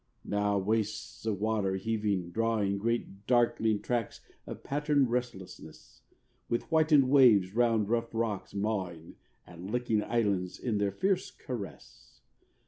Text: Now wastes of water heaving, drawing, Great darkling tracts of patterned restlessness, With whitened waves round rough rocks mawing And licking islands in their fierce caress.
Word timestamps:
Now 0.25 0.57
wastes 0.57 1.27
of 1.27 1.39
water 1.39 1.75
heaving, 1.75 2.31
drawing, 2.31 2.79
Great 2.79 3.27
darkling 3.27 3.79
tracts 3.83 4.21
of 4.47 4.63
patterned 4.63 5.11
restlessness, 5.11 6.01
With 6.49 6.63
whitened 6.69 7.07
waves 7.07 7.53
round 7.53 7.87
rough 7.87 8.11
rocks 8.15 8.55
mawing 8.55 9.17
And 9.45 9.69
licking 9.69 10.01
islands 10.01 10.57
in 10.57 10.79
their 10.79 10.91
fierce 10.91 11.29
caress. 11.29 12.19